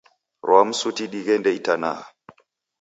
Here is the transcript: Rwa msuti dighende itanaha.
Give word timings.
Rwa 0.45 0.61
msuti 0.67 1.03
dighende 1.11 1.49
itanaha. 1.59 2.05